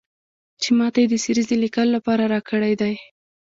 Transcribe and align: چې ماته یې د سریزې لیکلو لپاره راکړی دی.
چې 0.61 0.69
ماته 0.77 0.99
یې 1.01 1.07
د 1.11 1.15
سریزې 1.23 1.55
لیکلو 1.63 1.95
لپاره 1.97 2.23
راکړی 2.33 2.73
دی. 2.81 2.93